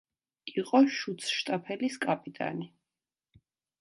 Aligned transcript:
იყო 0.61 0.79
შუცშტაფელის 0.99 1.99
კაპიტანი. 2.07 2.69